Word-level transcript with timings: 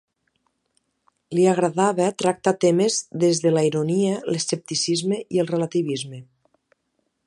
Li 1.39 1.43
agradava 1.51 2.07
tractar 2.23 2.55
temes 2.67 2.99
des 3.25 3.45
de 3.45 3.55
la 3.55 3.65
ironia, 3.71 4.17
l’escepticisme 4.33 5.25
i 5.37 5.45
el 5.45 5.55
relativisme. 5.57 6.25